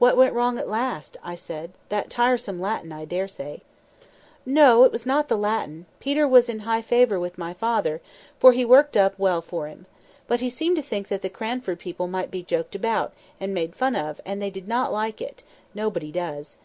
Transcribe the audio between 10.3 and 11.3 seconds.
he seemed to think that the